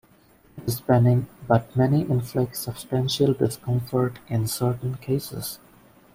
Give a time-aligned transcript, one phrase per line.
[0.57, 5.59] It is benign but may inflict substantial discomfort in certain cases.